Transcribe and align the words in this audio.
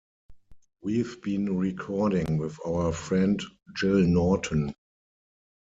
We've 0.81 1.21
been 1.21 1.59
recording 1.59 2.39
with 2.39 2.57
our 2.65 2.91
friend 2.91 3.39
Gil 3.79 3.99
Norton. 4.01 4.73